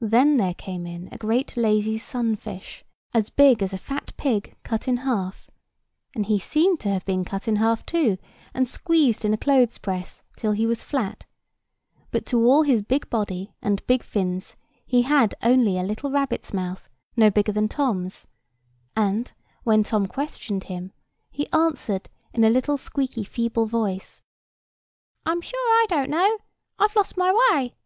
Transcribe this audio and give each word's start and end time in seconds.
Then 0.00 0.38
there 0.38 0.54
came 0.54 0.86
in 0.86 1.10
a 1.12 1.18
great 1.18 1.58
lazy 1.58 1.98
sunfish, 1.98 2.86
as 3.12 3.28
big 3.28 3.62
as 3.62 3.74
a 3.74 3.76
fat 3.76 4.14
pig 4.16 4.56
cut 4.62 4.88
in 4.88 4.96
half; 5.04 5.50
and 6.14 6.24
he 6.24 6.38
seemed 6.38 6.80
to 6.80 6.88
have 6.88 7.04
been 7.04 7.22
cut 7.22 7.46
in 7.46 7.56
half 7.56 7.84
too, 7.84 8.16
and 8.54 8.66
squeezed 8.66 9.26
in 9.26 9.34
a 9.34 9.36
clothes 9.36 9.76
press 9.76 10.22
till 10.38 10.52
he 10.52 10.64
was 10.66 10.82
flat; 10.82 11.26
but 12.10 12.24
to 12.24 12.42
all 12.46 12.62
his 12.62 12.80
big 12.80 13.10
body 13.10 13.52
and 13.60 13.86
big 13.86 14.02
fins 14.02 14.56
he 14.86 15.02
had 15.02 15.34
only 15.42 15.78
a 15.78 15.82
little 15.82 16.10
rabbit's 16.10 16.54
mouth, 16.54 16.88
no 17.14 17.30
bigger 17.30 17.52
than 17.52 17.68
Tom's; 17.68 18.26
and, 18.96 19.34
when 19.64 19.82
Tom 19.82 20.06
questioned 20.06 20.64
him, 20.64 20.92
he 21.30 21.52
answered 21.52 22.08
in 22.32 22.42
a 22.42 22.48
little 22.48 22.78
squeaky 22.78 23.22
feeble 23.22 23.66
voice: 23.66 24.22
"I'm 25.26 25.42
sure 25.42 25.60
I 25.82 25.84
don't 25.90 26.08
know; 26.08 26.38
I've 26.78 26.96
lost 26.96 27.18
my 27.18 27.30
way. 27.52 27.74